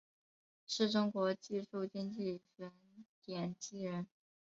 [0.65, 2.71] 是中国技术经济学
[3.23, 4.07] 奠基人。